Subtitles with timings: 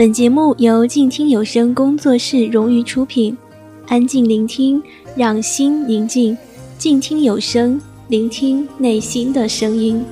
[0.00, 3.36] 本节目由静听有声工作室荣誉出品，
[3.86, 4.82] 安静聆听，
[5.14, 6.34] 让心宁静。
[6.78, 7.78] 静听有声，
[8.08, 10.02] 聆听内心的声音。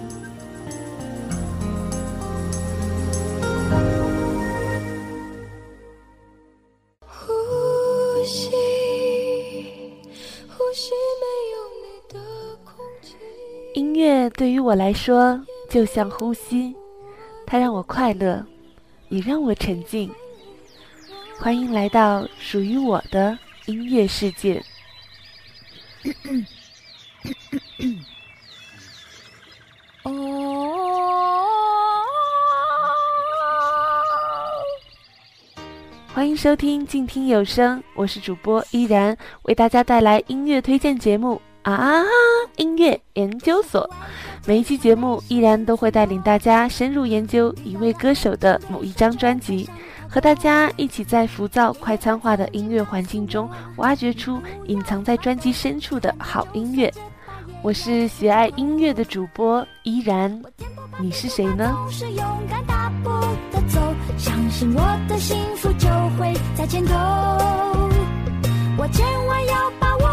[7.06, 7.32] 呼
[8.26, 8.50] 吸，
[10.50, 11.24] 呼吸没
[11.54, 12.20] 有你的
[12.62, 13.14] 空气。
[13.72, 16.76] 音乐对于我来说，就像呼吸，
[17.46, 18.44] 它让我快乐。
[19.08, 20.12] 也让我沉浸。
[21.38, 24.62] 欢迎来到属于我的音乐世界。
[30.02, 30.12] 哦
[36.14, 42.02] 欢迎收听静听有声，我是主播依然，为大家带来音乐推荐节目啊，
[42.56, 43.88] 音乐研究所。
[44.46, 49.68] 每一期节目依然都会带领大家深入研究一位歌手的某一张专辑，
[50.08, 56.90] 和大家一起在浮躁快餐化的音乐环境中，挖掘出隐藏在专辑深处的好音乐。
[57.60, 60.42] 我是喜爱音乐的主播依然，
[60.98, 61.76] 你是谁呢？
[68.80, 70.07] 我千万要把握，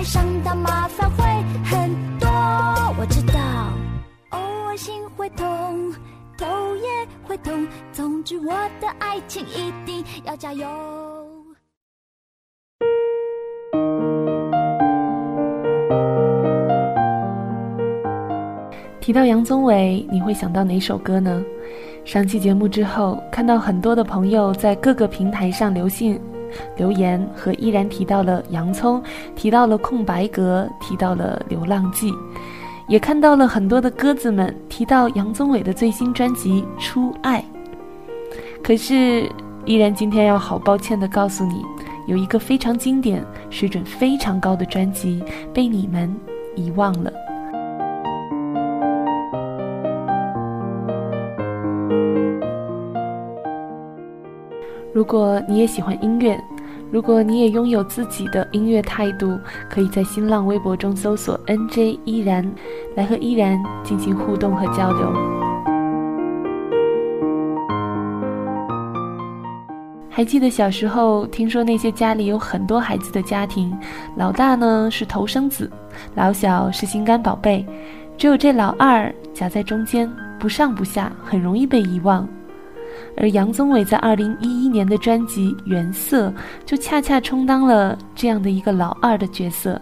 [0.00, 1.22] 爱上的麻烦会
[1.62, 2.26] 很多，
[2.98, 3.34] 我知道，
[4.30, 4.74] 偶尔。
[4.74, 5.92] 心会痛，
[6.38, 6.88] 头也
[7.22, 7.68] 会痛。
[7.92, 8.46] 总之，我
[8.80, 10.66] 的爱情一定要加油。
[19.02, 21.44] 提到杨宗纬，你会想到哪首歌呢？
[22.06, 26.18] 上期节目之后，看到很多的朋友在各个平台上留信、
[26.76, 29.02] 留言，和依然提到了洋葱，
[29.34, 32.12] 提到了空白格，提到了流浪记。
[32.88, 37.40] 也看到了很多的鸽子们提到杨宗纬的最新专辑《初爱》，
[38.64, 39.30] 可是
[39.64, 41.64] 依然今天要好抱歉的告诉你，
[42.08, 45.22] 有一个非常经典、水准非常高的专辑
[45.54, 46.12] 被你们
[46.56, 47.12] 遗忘了。
[54.92, 56.38] 如果你也喜欢音乐。
[56.92, 62.44] 如果你也拥有自己的音乐态度，可以在新浪微博中搜索 “nj 依然”，
[62.96, 65.12] 来和依然进行互动和交流。
[70.08, 73.72] 还记得小时候，听说那些家里有很多孩子的家庭，
[74.16, 75.70] 老大呢是头生子，
[76.16, 77.64] 老小是心肝宝贝，
[78.18, 82.28] 只有这老二夹在中间，不上不下，很容易被遗忘。
[83.20, 86.28] 而杨宗纬在二零一一年的专辑《原色》
[86.64, 89.80] 就恰恰充当了这样的一个老二的角色。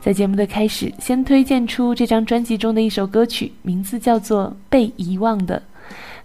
[0.00, 5.62] 在节目的开始，先推荐出这张专辑中的一首歌曲，名字叫做《被遗忘的》。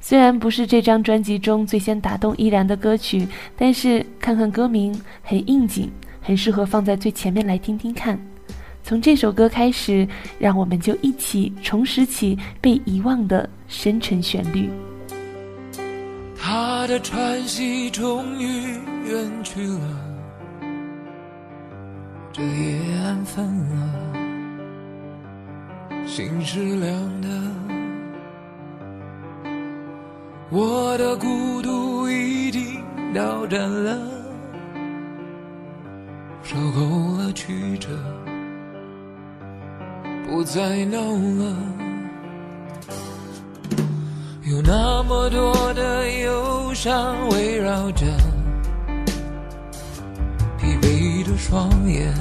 [0.02, 8.20] 虽然不是这张专辑中最先打动依然的歌曲，但是看看歌名，很应景，很适合放在最前面来听听看。
[8.84, 10.08] 从这首歌开始，
[10.40, 14.70] 让我们就一起重拾起被遗忘的深沉旋律。
[16.48, 19.82] 他的喘息终于远去了，
[22.32, 23.76] 这夜安分了，
[26.06, 27.28] 心是凉的，
[30.52, 32.80] 我的孤独已经
[33.12, 33.98] 到站了，
[36.44, 37.90] 受够了曲折，
[40.28, 41.85] 不再闹了。
[44.56, 48.06] 有那么多的忧伤围绕着，
[50.58, 52.14] 疲惫的双眼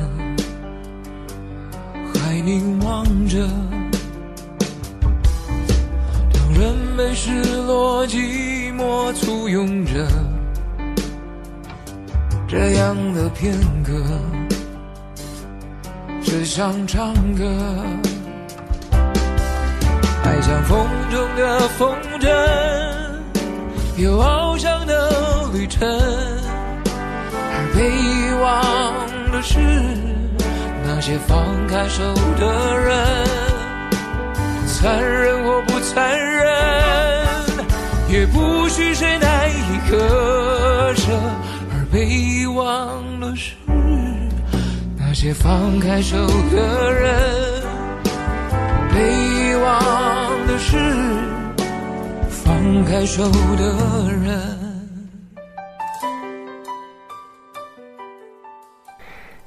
[2.12, 3.38] 还凝望着。
[6.32, 10.08] 当人们失落、寂寞簇拥着，
[12.48, 13.92] 这样的片刻，
[16.20, 17.44] 只想唱歌。
[20.24, 22.26] 爱像风中的风筝，
[23.96, 25.86] 有翱翔的旅程。
[27.56, 28.50] 而被遗忘
[29.30, 29.58] 的是
[30.84, 32.02] 那些放开手
[32.38, 32.96] 的人，
[34.66, 36.46] 残忍或不残忍，
[38.08, 41.12] 也不许谁难以割舍。
[41.74, 43.52] 而被遗忘的是
[44.96, 46.16] 那些放开手
[46.50, 47.33] 的人。
[50.58, 50.76] 是
[52.28, 53.22] 放开手
[53.56, 54.54] 的人。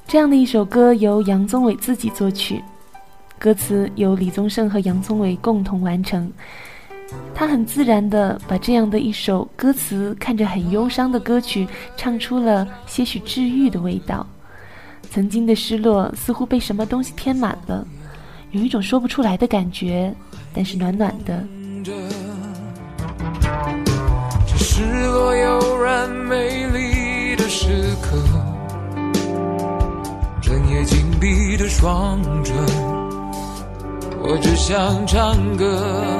[0.07, 2.63] 这样的一首歌由杨宗纬自己作曲，
[3.37, 6.31] 歌词由李宗盛和杨宗纬共同完成。
[7.33, 14.25] 他很自然地把这样的一首歌词看着很忧伤的歌曲唱出了些许治愈的味道。
[15.09, 17.87] 曾经的失落似乎被什么东西填满了，
[18.51, 20.13] 有一种说不出来的感觉，
[20.53, 21.43] 但是暖暖的。
[21.83, 21.93] 这
[24.57, 28.17] 失落悠然美丽的时刻，
[30.41, 32.55] 整夜紧闭的双唇，
[34.21, 36.19] 我只想唱歌。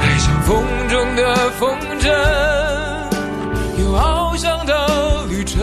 [0.00, 2.08] 爱像风中的风筝，
[3.80, 5.60] 有翱翔的旅程，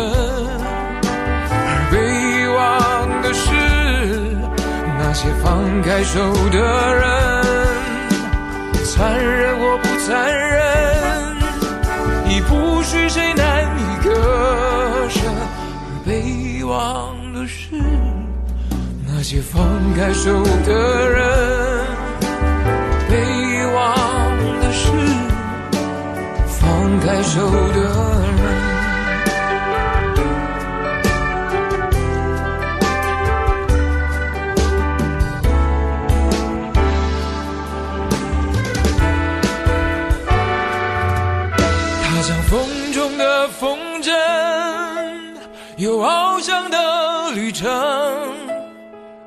[5.18, 6.20] 那些放开手
[6.52, 6.60] 的
[6.94, 7.02] 人。
[8.84, 11.38] 残忍或不残忍，
[12.28, 14.12] 已不许谁难以割
[15.10, 15.22] 舍。
[15.32, 17.78] 而被遗忘的是
[19.08, 19.64] 那些放
[19.96, 21.24] 开手的人，
[23.10, 23.80] 被遗忘
[24.60, 24.92] 的是
[26.46, 27.40] 放开手
[47.46, 47.70] 旅程，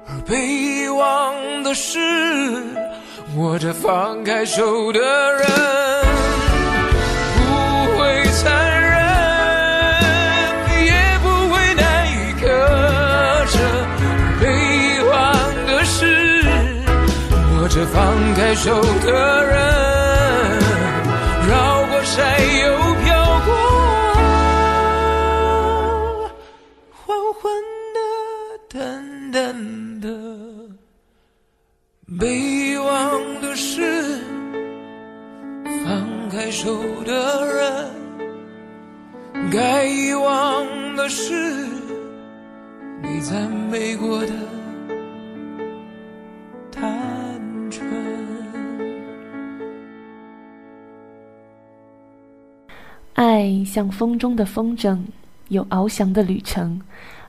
[0.08, 2.00] 而被遗忘的是
[3.36, 5.46] 握着放开手的人，
[7.36, 8.90] 不会残忍，
[10.84, 10.92] 也
[11.22, 12.48] 不会难以割
[13.46, 13.56] 舍，
[14.10, 15.14] 而被遗忘
[15.68, 16.42] 的是
[17.54, 17.96] 握着放
[18.34, 19.97] 开手的人。
[32.18, 34.18] 被遗忘的是
[35.84, 37.90] 放开手的人，
[39.52, 40.66] 该遗忘
[40.96, 41.64] 的是
[43.04, 44.32] 你赞美过的
[46.72, 46.90] 单
[47.70, 47.88] 纯。
[53.14, 54.98] 爱像风中的风筝，
[55.50, 56.80] 有翱翔的旅程，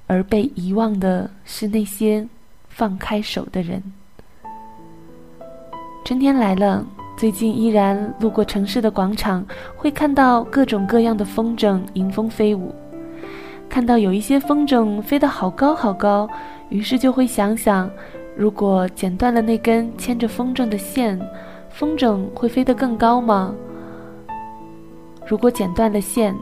[0.08, 2.28] 而被遗忘的是那些
[2.70, 3.84] 放开手的人。
[6.06, 6.84] 春天来了，
[7.16, 12.74] 最近依然路过城市的广场，会看到各种各样的风筝迎风飞舞。
[13.70, 16.28] 看到有一些风筝飞得好高好高，
[16.70, 17.88] 于是就会想想，
[18.36, 21.20] 如果剪断了那根牵着风筝的线，
[21.70, 23.54] 风筝会飞得更高吗？
[25.28, 26.36] 如果剪断了线，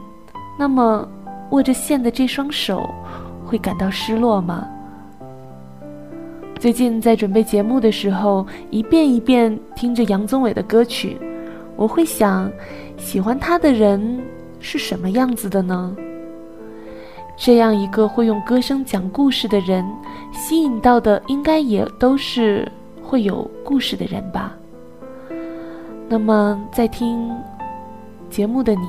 [0.57, 1.05] 那么
[1.49, 2.89] 握着线的这双手
[3.45, 4.65] 会感到失落吗？
[6.59, 11.17] 最近在准备节目的时候，一遍一遍听着杨宗纬的歌曲，
[11.75, 12.51] 我会想，
[12.97, 14.19] 喜欢他的人
[14.59, 15.95] 是什么样子的呢？
[17.37, 19.85] 这样一个会用歌声讲故事的人，
[20.33, 22.69] 吸引到的应该也都是
[23.03, 24.55] 会有故事的人吧。
[26.09, 27.29] 那么，在听。
[28.29, 28.87] 节目的你，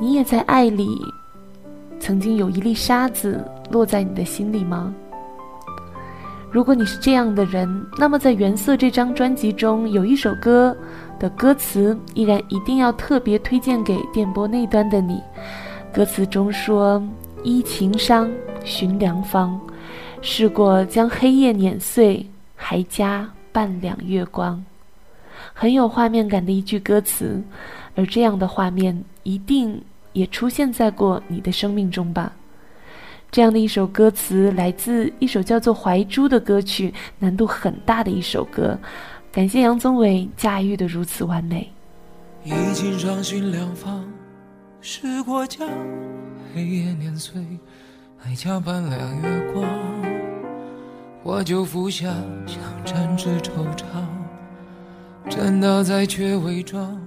[0.00, 0.98] 你也在爱里，
[2.00, 4.92] 曾经有一粒沙子落在你的心里吗？
[6.50, 10.74] 如果你是这样的人，那么在《原色》这张专辑中有一首歌
[11.18, 15.20] 的歌词，依然一定要特别推荐给电波那端的你。
[15.92, 17.02] 歌词中说
[17.44, 18.30] ：“依情伤，
[18.64, 19.60] 寻良方，
[20.22, 24.62] 试过将黑夜碾碎，还加半两月光。”
[25.52, 27.42] 很有画面感的一句歌词。
[27.98, 29.80] 而这样的画面一定
[30.12, 32.30] 也出现在过你的生命中吧？
[33.36, 38.78] 这样的一首歌词来自一首叫做《怀珠》的歌曲，难度很大的一首歌。
[39.30, 41.70] 感谢杨宗纬驾驭的如此完美。
[42.44, 44.02] 一襟上寻良方，
[44.80, 45.68] 试过将
[46.54, 47.38] 黑夜碾碎，
[48.16, 49.68] 还加半两月光。
[51.22, 52.06] 我就服下，
[52.46, 53.84] 想沾纸惆怅，
[55.28, 56.98] 沾到再却伪装。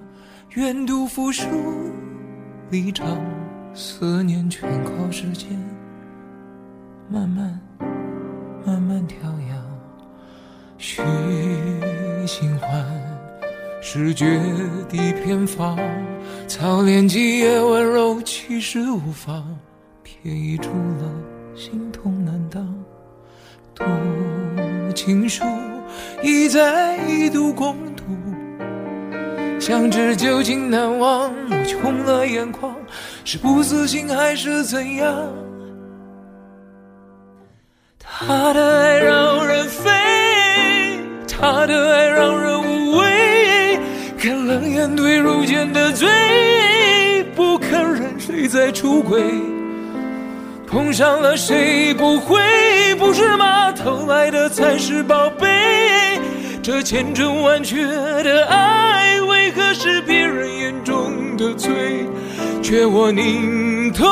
[0.53, 1.48] 愿赌服输，
[2.69, 3.17] 离场，
[3.74, 5.50] 思念全靠时间，
[7.11, 7.59] 慢慢
[8.63, 9.17] 慢慢调
[9.49, 9.59] 养。
[10.77, 11.01] 许
[12.27, 12.85] 新欢，
[13.81, 14.39] 视觉
[14.87, 15.75] 地偏方，
[16.47, 19.43] 操练几夜温柔，其实无妨。
[20.03, 21.11] 偏移出了
[21.55, 22.63] 心痛难当，
[23.73, 23.83] 读
[24.93, 25.43] 情书，
[26.21, 28.03] 一再一度共度。
[29.59, 32.75] 相知究竟难忘，我红了眼眶，
[33.25, 35.27] 是不死心还是怎样？
[38.21, 39.89] 他的爱让人飞，
[41.25, 43.79] 他的爱让人无畏。
[44.17, 46.09] 看冷眼对如今的罪，
[47.33, 49.23] 不肯认谁在出轨，
[50.67, 52.41] 碰上了谁不会？
[52.95, 53.71] 不是吗？
[53.71, 56.19] 偷来的才是宝贝。
[56.61, 62.05] 这千真万确的爱，为何是别人眼中的罪？
[62.61, 64.05] 却我拧头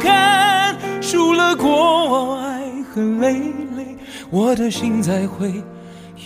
[0.00, 2.59] 看，输了过爱
[2.92, 3.38] 很累
[3.76, 3.96] 累，
[4.30, 5.62] 我的心在回，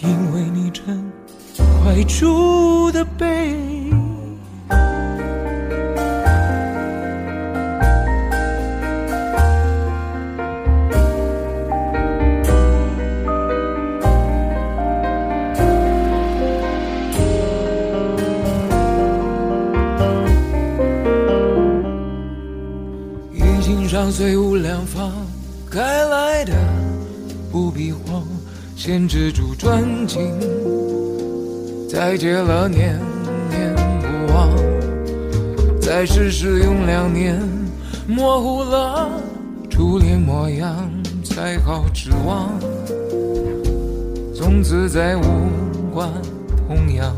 [0.02, 1.04] 因为你真
[1.84, 3.73] 怀住的悲。
[30.14, 30.30] 转经，
[31.88, 32.96] 再结了念
[33.50, 34.48] 念不忘，
[35.80, 37.36] 再试试用两年，
[38.06, 39.10] 模糊了
[39.68, 40.88] 初恋模样，
[41.24, 42.48] 才好指望，
[44.32, 45.22] 从此再无
[45.92, 46.08] 关
[46.68, 47.12] 痛痒。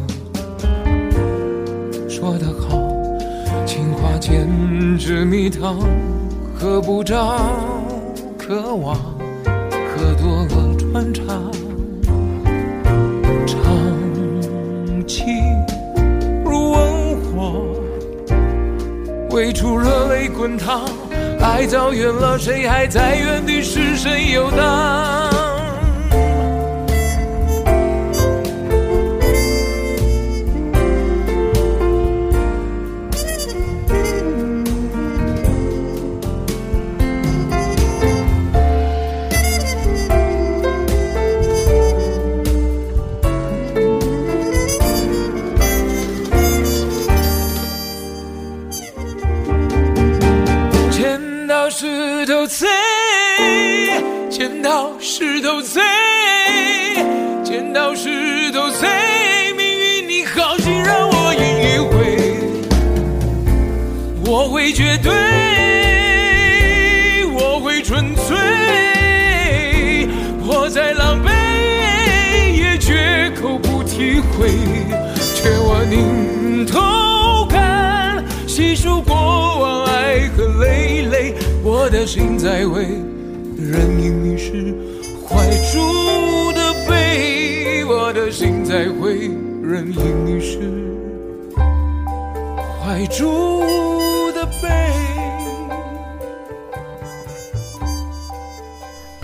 [2.08, 2.78] 说得好，
[3.66, 4.48] 情话简
[4.98, 5.78] 直蜜糖。
[6.58, 7.36] 喝不着，
[8.38, 8.96] 渴望
[9.68, 11.52] 喝多了穿肠，
[19.36, 20.80] 未出热泪滚烫，
[21.42, 25.35] 爱走远了，谁还在原地失神游荡？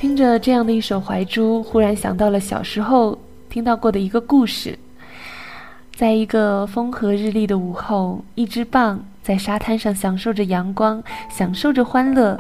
[0.03, 3.17] 听着这样的一首《怀珠》，忽然想到了小时候
[3.49, 4.77] 听到过的一个故事。
[5.95, 12.37] 在一个风和日丽的午后，一只蚌在沙滩上享受着阳光，享受着欢乐，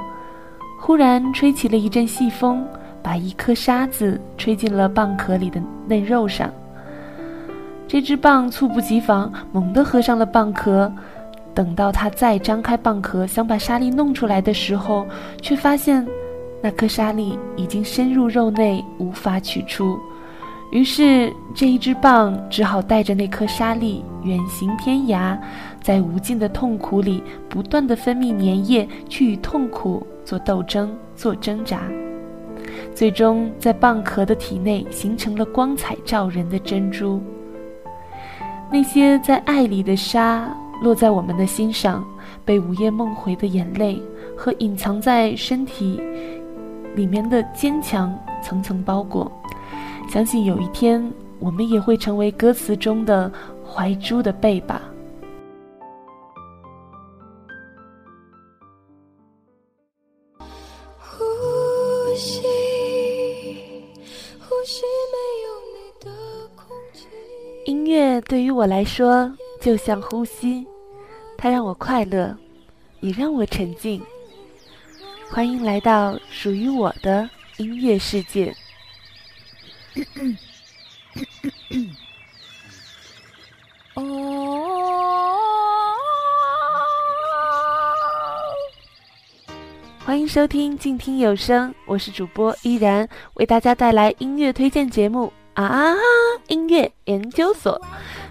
[0.81, 2.66] 忽然吹起了一阵细风。
[3.00, 6.50] 把一颗沙子吹进了蚌壳里的嫩肉上。
[7.87, 10.92] 这只蚌猝不及防，猛地合上了蚌壳。
[11.54, 15.07] 等到它再张开蚌壳，想把沙粒弄出来的时候，
[15.40, 16.04] 却发现
[16.62, 19.99] 那颗沙粒已经深入肉内，无法取出。
[20.71, 25.37] 于是，这一只蚌只好带着那颗沙粒远行天涯，
[25.83, 31.83] 在无尽的痛苦里不断的分泌粘液，去与痛苦做斗争、做挣扎。
[32.95, 37.21] 最终，在蚌壳的体内形成了光彩照人的珍珠。
[38.71, 40.49] 那些在爱里的沙，
[40.83, 42.02] 落在我们的心上，
[42.47, 44.00] 被午夜梦回的眼泪
[44.35, 46.00] 和隐藏在身体
[46.94, 49.30] 里面的坚强层层包裹。
[50.08, 53.30] 相信有一天，我们也会成为歌词中的
[53.64, 54.82] 怀珠的背吧。
[67.64, 70.66] 音乐对于我来说就像呼吸，
[71.38, 72.37] 它让我快乐，
[73.00, 74.02] 也让我沉静。
[75.32, 78.54] 欢迎来到属于我的音乐世界。
[83.94, 84.68] 哦
[90.04, 95.94] 欢迎收听静听有声，我是主播依然，为大家带来音乐推荐节目啊！
[96.48, 97.80] 音乐研究所，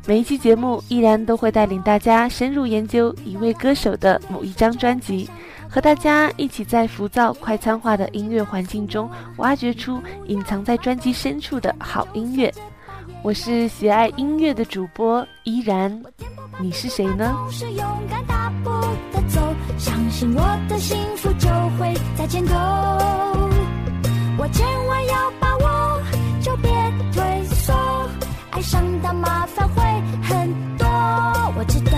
[0.05, 5.27] 每一期节目依然都会带领大家深入研究一位歌手的某一张专辑，
[5.71, 12.53] 和大家一起在浮躁快餐化的音乐环境中，挖掘出隐藏在专辑深处的好音乐。
[13.23, 16.03] 我是喜爱音乐的主播依然，
[16.59, 17.33] 你是谁呢？
[19.77, 21.49] 相信我的幸福就
[21.79, 22.53] 会在前头，
[24.37, 26.01] 我千万要把握，
[26.41, 26.69] 就别
[27.13, 27.73] 退缩，
[28.51, 29.81] 爱上的麻烦会
[30.21, 30.85] 很多，
[31.57, 31.97] 我知道，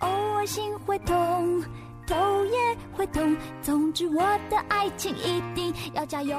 [0.00, 1.62] 偶尔心会痛，
[2.06, 6.36] 头也会痛，总之我的爱情一定要加油。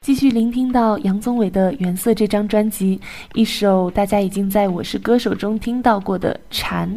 [0.00, 3.00] 继续聆听到杨宗纬的《原色》这张专辑，
[3.34, 6.88] 一首大家已经在我是歌手中听到过的《蝉》。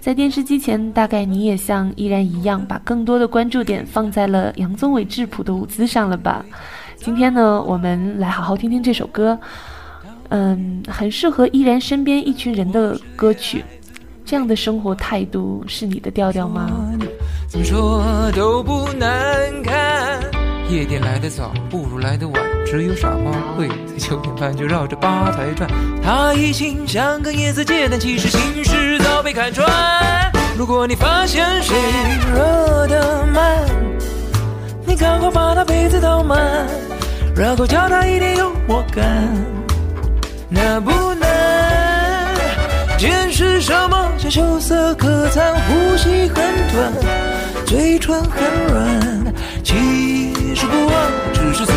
[0.00, 6.44] 在电视机前，大概你也像依然一样，把更多的关注点放在了杨宗纬质朴的舞姿上了吧？
[6.96, 9.38] 今天呢，我们来好好听听这首歌，
[10.34, 13.62] 嗯，很适合依然身边一群人的歌曲。
[14.24, 16.70] 这样的生活态度是你的调调吗？
[17.48, 19.10] 怎么说都不难
[19.62, 20.18] 看。
[20.70, 22.42] 夜店来的早，不如来的晚。
[22.64, 25.68] 只有傻瓜会在九点半就绕着吧台转。
[26.02, 29.68] 他一心想跟夜色借，但其实心事早被看穿。
[30.56, 31.76] 如果你发现谁
[32.32, 33.66] 热得慢，
[34.86, 36.66] 你赶快把他杯子倒满，
[37.36, 39.61] 然后教他一点幽默感。
[40.54, 42.34] 那不难，
[42.98, 46.36] 见识什么叫羞涩可餐，呼吸很
[46.70, 46.92] 短，
[47.64, 49.34] 嘴唇很软。
[49.64, 49.74] 其
[50.54, 50.94] 实不忘，
[51.32, 51.74] 只是嘴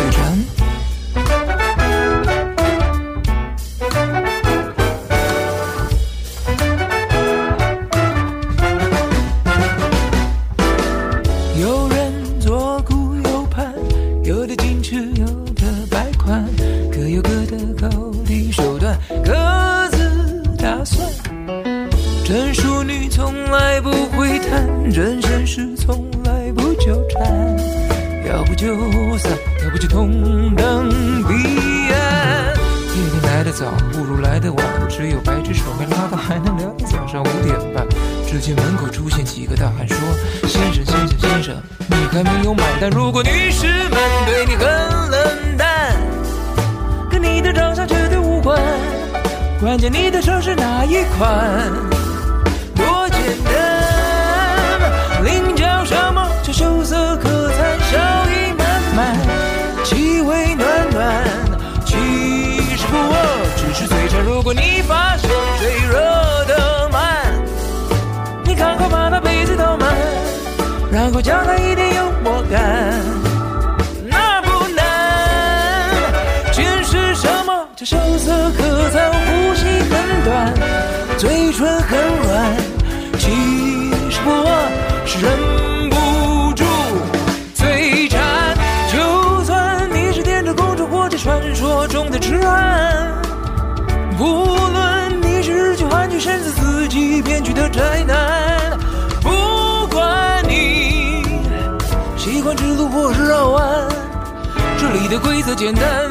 [105.18, 106.10] 规则简单，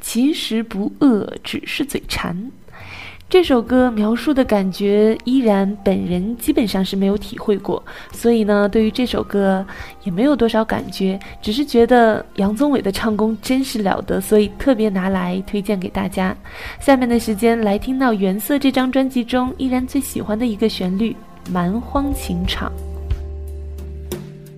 [0.00, 2.36] 其实不饿，只是嘴馋。
[3.32, 9.64] 这首歌描述的感觉，依然本人基本上是没有体会过，所以呢，对于这首歌
[10.04, 16.36] 也没有多少感觉，只是觉得杨宗纬的唱功真是了得，所以特别拿来推荐给大家。
[16.78, 21.16] 下面的时间来听到《原色》这张专辑中依然最喜欢的一个旋律
[21.50, 22.70] 《蛮荒情场》。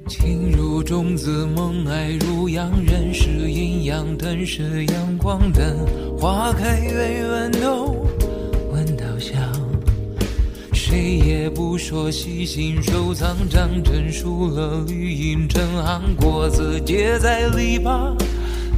[0.09, 5.63] 情如种子，梦爱如阳，人是阴阳，灯是阳光灯，
[6.19, 8.05] 花开远远都。
[10.95, 18.17] 谁也不说细心收藏，张真输了绿荫成行，果子结在篱笆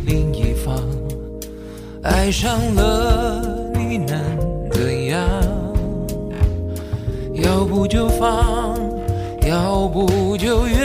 [0.06, 0.82] 另一方。
[2.02, 4.18] 爱上了你能
[4.72, 5.20] 怎样？
[7.34, 8.78] 要不就放，
[9.46, 10.78] 要不就原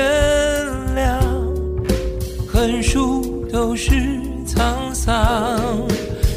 [0.97, 1.17] 谅，
[2.45, 3.93] 横竖都是
[4.45, 5.57] 沧桑。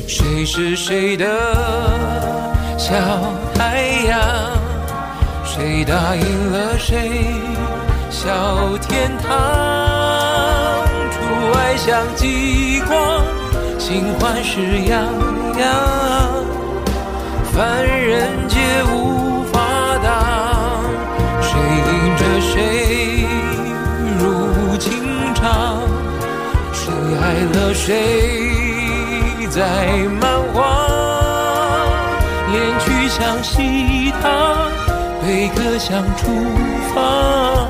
[0.06, 1.26] 谁是谁的
[2.78, 2.94] 小
[3.56, 4.53] 太阳？
[5.56, 7.12] 谁答应了谁
[8.10, 9.30] 小天堂？
[11.12, 11.20] 出
[11.52, 13.22] 外像极光，
[13.78, 15.04] 心欢事洋
[15.56, 15.64] 洋，
[17.52, 18.58] 凡人皆
[18.92, 19.60] 无法
[20.02, 20.82] 挡。
[21.40, 23.24] 谁迎着谁
[24.18, 24.90] 入情
[25.36, 25.78] 场？
[26.72, 27.22] 谁爱
[27.54, 29.46] 了谁？
[29.50, 29.62] 在
[30.20, 30.64] 蛮荒，
[32.50, 34.68] 恋曲向西塘，
[35.26, 36.26] 每个想出
[36.94, 37.66] 发。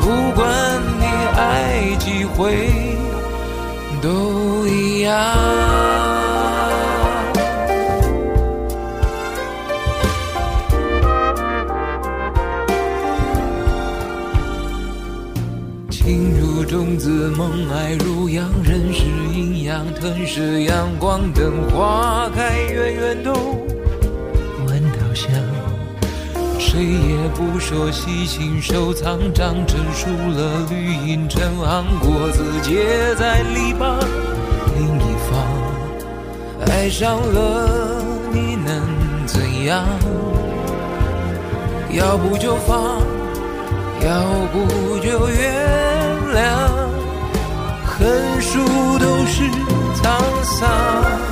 [0.00, 0.46] 不管
[1.00, 1.04] 你
[1.36, 2.70] 爱几回，
[4.00, 5.12] 都一样。
[15.90, 23.32] 情如种子梦爱如阳，人是阴阳，吞噬阳光，等花开，远远都
[26.78, 33.98] 谁也不说细心收藏，长成熟了绿荫成行，果子结在篱笆
[34.76, 36.68] 另一方。
[36.68, 38.00] 爱上了
[38.32, 38.80] 你能
[39.26, 39.84] 怎样？
[41.90, 43.00] 要不就放，
[44.00, 46.38] 要不就原谅。
[47.84, 48.56] 横竖
[49.00, 49.42] 都是
[49.96, 51.27] 沧桑。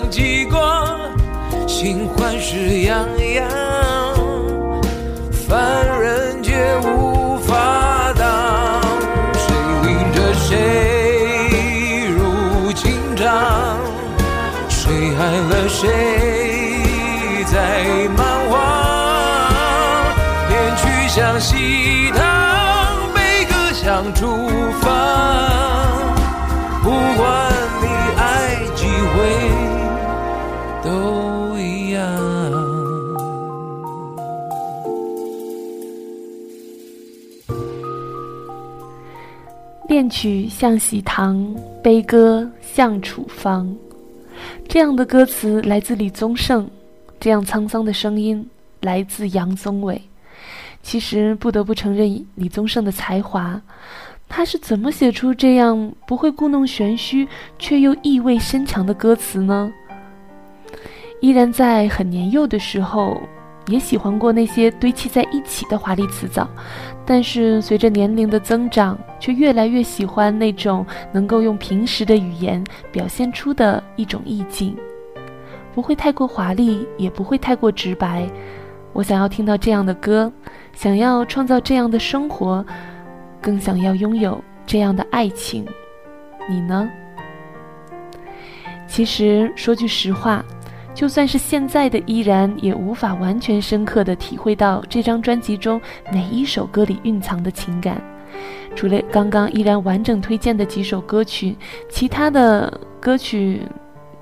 [0.00, 0.98] 像极光，
[1.68, 3.46] 心欢事洋洋，
[5.46, 8.80] 凡人皆无法挡。
[9.34, 13.78] 谁领着谁入情场？
[14.70, 15.84] 谁爱了谁
[17.44, 17.84] 在
[18.16, 18.58] 蛮荒？
[20.48, 21.99] 恋曲向西
[40.10, 43.72] 曲像喜糖，悲歌像处方。
[44.68, 46.68] 这样的歌词来自李宗盛，
[47.20, 48.44] 这样沧桑的声音
[48.80, 50.00] 来自杨宗纬。
[50.82, 53.60] 其实不得不承认李宗盛的才华。
[54.28, 57.26] 他是怎么写出这样不会故弄玄虚
[57.58, 59.72] 却又意味深长的歌词呢？
[61.20, 63.20] 依然在很年幼的时候，
[63.66, 66.48] 也喜欢过那些堆砌在一起的华丽词藻，
[67.10, 74.76] 但是随着年龄的增长，却越来越喜欢那种能够用平时的语言表现出的一种意境，
[75.74, 78.30] 不会太过华丽，也不会太过直白。
[78.92, 80.32] 我想要听到这样的歌，
[80.72, 82.64] 想要创造这样的生活。
[83.40, 85.66] 更想要拥有这样的爱情，
[86.48, 86.88] 你呢？
[88.86, 90.44] 其实说句实话，
[91.00, 95.80] 就算是现在的依然，也无法完全深刻的体会到这张专辑中
[96.12, 97.98] 每一首歌里蕴藏的情感。
[98.76, 101.56] 除了刚刚依然完整推荐的几首歌曲，
[101.88, 103.62] 其他的歌曲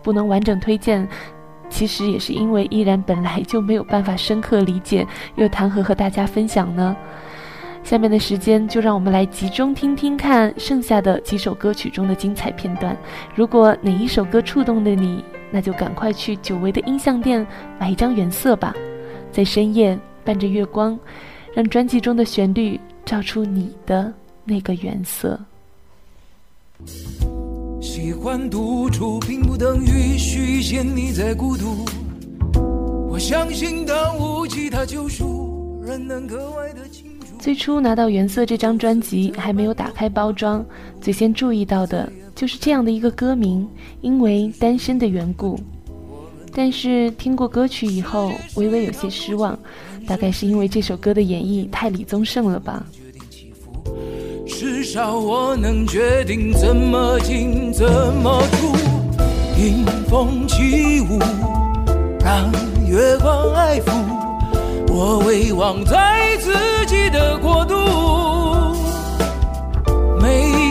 [0.05, 1.05] 不能完整推荐，
[1.69, 6.97] 其实也是因为依然本来就没有办法深刻理解，又谈何和大家分享呢？
[7.83, 12.97] 下面的时间就让我们来集中听听看剩下的几首歌曲中的精彩片段。
[13.35, 17.47] 如果哪一首歌触动了你，那就赶快去久违的音像店
[17.79, 18.75] 买一张原色吧，
[19.33, 20.99] 在深夜伴着月光，
[21.55, 24.13] 让专辑中的旋律照出你的
[24.45, 25.39] 那个原色。
[27.81, 30.17] 喜欢独处，并不等于
[30.95, 31.85] 你在孤独。
[33.09, 37.07] 我相信，当无其他救赎，人能格外的清。
[37.41, 40.65] 最初拿到《原色》这张专辑，还没有打开包装，
[41.01, 43.69] 最先注意到的就是这样的一个歌名，
[44.01, 45.59] 因为单身的缘故。
[46.55, 49.59] 但是听过歌曲以后，微微有些失望，
[50.07, 52.87] 大概是因为这首歌的演绎太李宗盛了吧。
[54.47, 57.89] 至少我能决定怎么进怎
[58.23, 58.69] 么出，
[59.61, 61.19] 迎风起舞。
[62.21, 62.49] 让
[62.87, 63.91] 月光爱抚
[64.93, 66.53] 我，遗忘在自
[66.87, 67.88] 己的国度。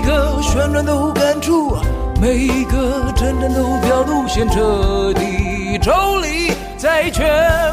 [0.07, 1.75] 每个旋转都感触，
[2.21, 5.91] 每个真正都表露，先彻底抽
[6.21, 7.27] 离，再全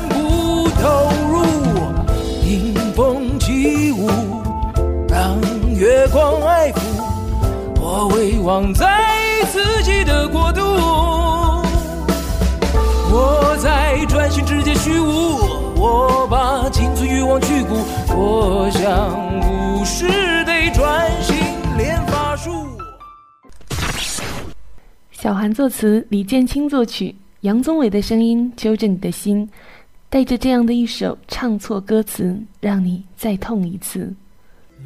[0.08, 1.44] 部投入。
[2.44, 4.10] 迎风起舞，
[5.08, 5.38] 让
[5.76, 6.80] 月光爱抚
[7.80, 8.84] 我，遗忘在
[9.52, 10.60] 自己的国度。
[13.12, 15.38] 我在专心直接虚无，
[15.76, 17.76] 我把青春欲望去骨，
[18.08, 20.08] 我想故事
[20.44, 21.36] 得专心
[21.78, 22.04] 练
[25.24, 29.48] 小韩作词，李建清作曲，杨宗纬的声音揪着你的心，
[30.10, 34.12] 带着这样的一首唱错歌词，让你再痛一次。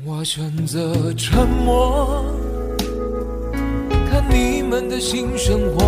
[0.07, 2.25] 我选择沉默，
[4.09, 5.85] 看你们的新生活。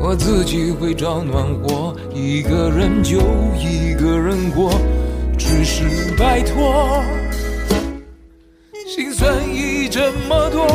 [0.00, 3.18] 我自己会找暖和，一个人就
[3.58, 4.72] 一个人过，
[5.36, 5.84] 只是
[6.16, 7.04] 拜托。
[8.86, 10.66] 心酸已这么多，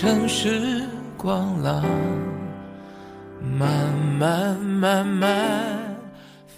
[0.00, 0.82] 城市
[1.14, 1.84] 光廊，
[3.58, 3.70] 慢
[4.18, 5.28] 慢慢慢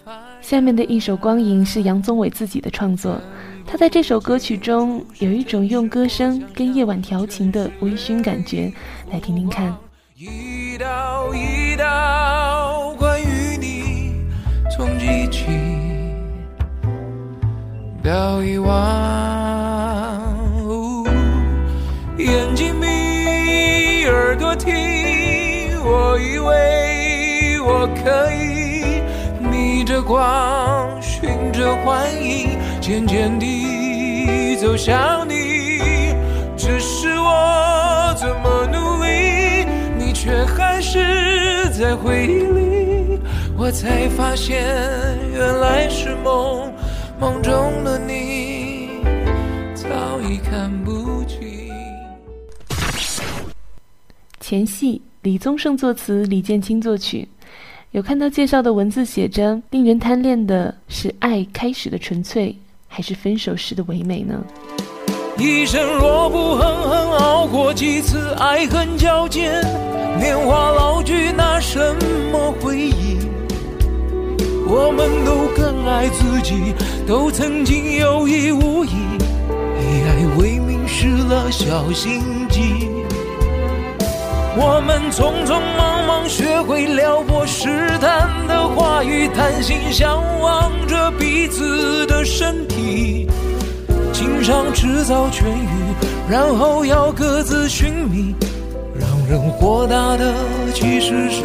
[0.05, 3.20] 发下面的一首《光影》是杨宗纬自己的创作，
[3.66, 8.72] 他在这首歌曲中有一种用歌声跟夜晚调情的微醺感觉，
[9.11, 9.76] 来听听看。
[10.14, 14.14] 一道一道关于你
[14.70, 15.48] 从记起
[18.05, 19.41] 到遗忘，
[26.12, 29.01] 我以为我可以
[29.51, 32.51] 逆着光，循着幻影，
[32.83, 35.81] 渐渐地走向你。
[36.55, 39.64] 只是我怎么努力，
[39.96, 43.18] 你却还是在回忆里。
[43.57, 44.66] 我才发现，
[45.33, 46.70] 原来是梦，
[47.18, 49.01] 梦中的你
[49.75, 51.72] 早已看不清。
[54.40, 57.28] 前戏，李宗盛作词，李建清作曲。
[57.92, 62.56] 有看到介绍的文字写着：令人贪恋的是爱开始的纯粹，
[62.88, 64.42] 还是分手时的唯美呢？
[65.38, 69.62] 一生若不狠狠熬过几次爱恨交煎，
[70.18, 71.78] 年华老去，拿什
[72.32, 73.18] 么回忆？
[74.66, 76.74] 我们都更爱自己，
[77.06, 82.88] 都曾经有意无意，以爱为名失了小心机。
[84.54, 93.28] 我们匆匆忙忙学会撩拨试探的话语，贪心向往着彼此的身体。
[94.12, 95.94] 情伤迟早痊愈，
[96.30, 98.34] 然后要各自寻觅。
[98.94, 100.34] 让人火大的
[100.74, 101.44] 其实是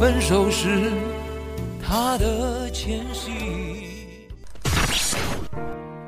[0.00, 0.90] 分手时
[1.86, 3.30] 他的迁徙。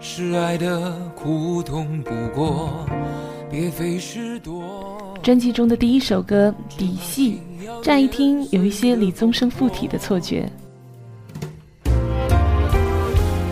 [0.01, 2.87] 是爱的苦痛不过，
[3.51, 5.15] 别费事多。
[5.23, 7.41] 专辑中的第一首歌《底细》，
[7.83, 10.51] 乍一听有一些李宗盛附体的错觉。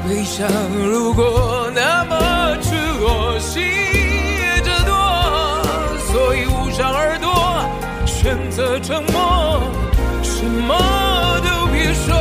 [0.09, 0.47] 悲伤
[0.85, 4.93] 如果那么赤裸，心也这多，
[6.11, 7.31] 所以捂上耳朵，
[8.05, 9.63] 选择沉默，
[10.23, 12.15] 什么都别说。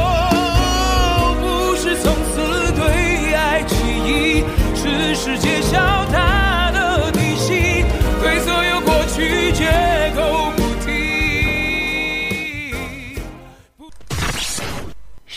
[1.41, 4.43] 不是从此对爱起疑，
[4.75, 6.00] 只是揭晓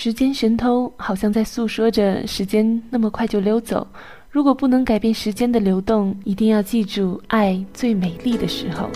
[0.05, 3.87] 时间神偷好像在诉说着时间那么快就溜走。
[4.29, 8.91] 如果不能改变时间的流动，一定要记住爱最美丽的时候。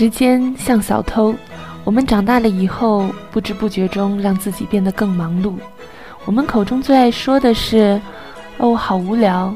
[0.00, 1.34] 时间像小偷，
[1.84, 5.52] 我们长大了以后，不知不觉中让自己变得更忙碌。
[6.24, 8.00] 我们口中最爱说的是
[8.56, 9.54] ：“哦，好无聊。”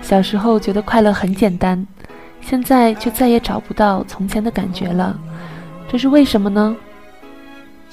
[0.00, 1.86] 小时候觉得快乐很简单，
[2.40, 5.14] 现在却再也找不到从前的感觉了。
[5.90, 6.74] 这是为什么呢？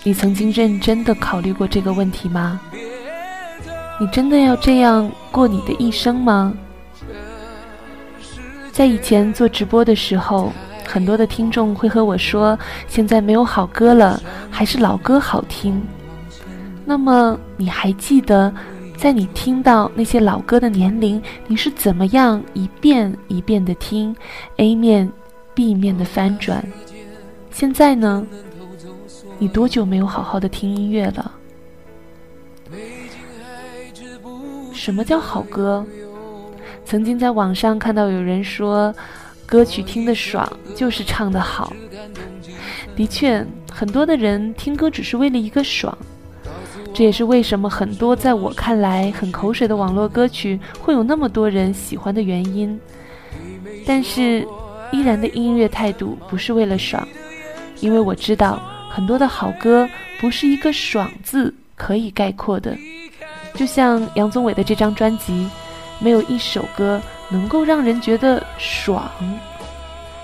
[0.04, 2.62] 你曾经认真的考虑过这个问题吗？
[4.00, 6.54] 你真的要这样过你的一生吗？
[8.72, 10.54] 在以前做直播的时候。
[10.86, 15.82] 很多的听众会和我说：“现在没有好歌了，还是老歌好听。”
[16.84, 18.54] 那么你还记得，
[18.98, 24.14] 在你听到那些老歌的年龄，你是怎么样一遍一遍的听
[24.58, 25.10] A 面、
[25.54, 26.62] B 面的翻转？
[27.52, 28.26] 现在呢？
[29.40, 31.32] 你多久没有好好的听音乐了？
[34.74, 35.86] 什么叫好歌？
[36.84, 38.94] 曾经在网上看到有人说。
[39.52, 41.74] 歌曲听得爽，就是唱得好。
[42.96, 45.96] 的确，很多的人听歌只是为了一个爽。
[46.94, 52.80] 这也是为什么很多在我看来很口水的网络歌曲会有那么多人喜欢的原因。
[53.86, 54.48] 但是，
[54.90, 57.06] 依然的音乐态度不是为了爽，
[57.82, 59.86] 因为我知道很多的好歌
[60.22, 62.74] 不是一个“爽”字可以概括的。
[63.56, 65.50] 就像杨宗纬的这张专辑，
[66.00, 67.02] 没有一首歌。
[67.32, 69.10] 能够让人觉得爽，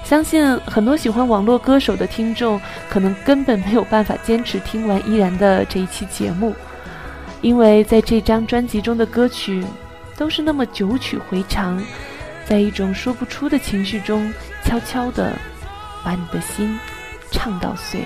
[0.04, 6.54] 相信很多喜欢网络歌手的听众，可能根本没有办法坚持听完依然的这一期节目，
[7.42, 9.66] 因为在这张专辑中的歌曲，
[10.18, 11.82] 都是那么九曲回肠，
[12.46, 15.34] 在一种说不出的情绪中，悄悄地
[16.04, 16.78] 把你的心
[17.32, 18.02] 唱到碎。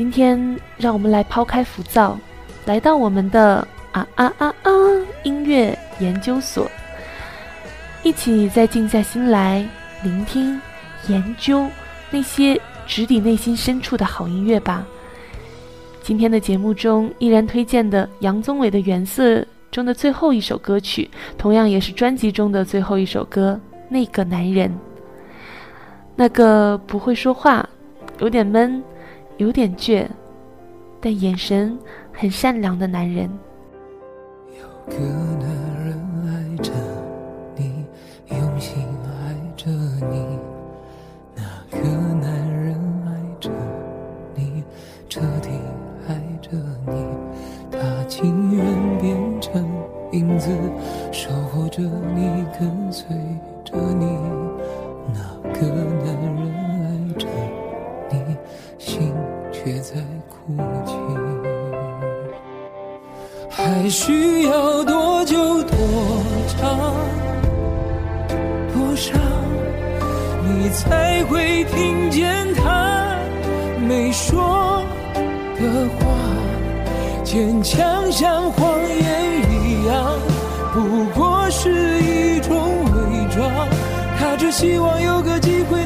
[0.00, 2.18] 今天，让我们来抛开浮躁，
[2.64, 3.56] 来到我们的
[3.92, 4.70] 啊啊啊啊
[5.24, 6.70] 音乐研究所，
[8.02, 9.62] 一起再静下心来
[10.02, 10.58] 聆听、
[11.08, 11.68] 研究
[12.10, 14.86] 那些直抵内心深处的好音乐吧。
[16.02, 23.60] 今天的节目中，依然推荐的杨宗纬的《原色》中的最后一首歌曲，同样也是专辑中的最后一首歌，
[23.90, 24.70] 《那个男人》。
[26.16, 27.68] 那个不会说话，
[28.18, 28.82] 有点闷。
[29.40, 30.06] 有点倔，
[31.00, 31.78] 但眼神
[32.12, 33.26] 很善良的男人。
[63.90, 65.76] 需要多久多
[66.46, 66.94] 长
[68.72, 69.12] 多少，
[70.44, 73.18] 你才会听见他
[73.80, 74.84] 没说
[75.56, 76.06] 的话？
[77.24, 80.18] 坚强像谎言一样，
[80.72, 83.68] 不过是一种伪装。
[84.18, 85.79] 他只希望有个机会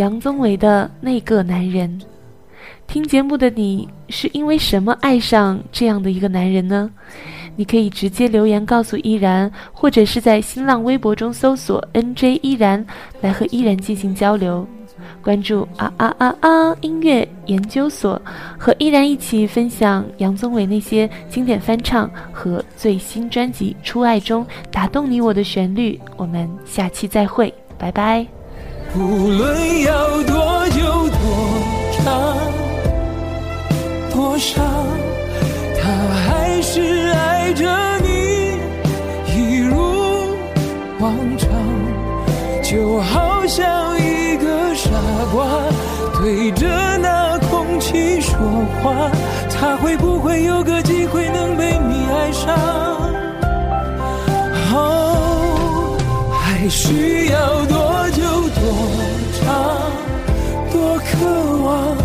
[0.00, 2.00] 杨宗纬的那个男人，
[2.86, 6.90] 听节目的你是因为什么爱上这样的一个男人呢？
[7.54, 12.82] 你可以直接留言告诉依然，或者是在新浪微博中搜索 “nj 依然”
[13.20, 14.66] 来和依然进行交流。
[15.20, 18.20] 关注啊啊啊啊音乐研究所，
[18.58, 26.00] 和依然一起分享杨宗纬那些经典翻唱和最新专辑《初爱》中打动你我的旋律。
[26.16, 28.39] 我们下期再会，拜拜。
[28.96, 31.20] 无论要多久多
[31.96, 32.36] 长
[34.12, 34.64] 多伤，
[35.80, 35.88] 他
[36.26, 36.80] 还是
[37.12, 37.64] 爱着
[38.00, 38.58] 你，
[39.32, 39.76] 一如
[40.98, 41.48] 往常，
[42.62, 44.90] 就好像一个傻
[45.32, 45.46] 瓜
[46.20, 46.66] 对着
[46.98, 48.36] 那空气说
[48.82, 49.08] 话，
[49.48, 52.54] 他会不会有个机会能被你爱上？
[54.74, 55.96] 哦，
[56.42, 57.89] 还需要多
[58.54, 58.62] 多
[59.40, 59.44] 长
[60.72, 61.08] 多渴
[61.64, 61.96] 望，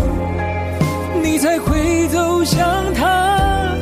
[1.22, 3.72] 你才会走向他，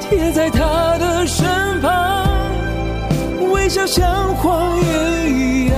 [0.00, 2.26] 贴在他的身旁，
[3.52, 5.76] 微笑像谎言一样，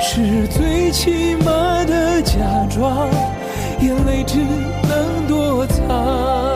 [0.00, 2.38] 是最起码的假
[2.70, 3.08] 装，
[3.80, 6.55] 眼泪只能躲藏。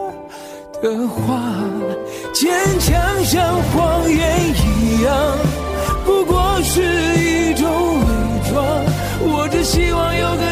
[0.81, 1.41] 的话？
[2.33, 5.37] 坚强像谎言一样，
[6.05, 6.81] 不过是
[7.19, 7.69] 一种
[7.99, 8.65] 伪装。
[9.23, 10.50] 我只希望有个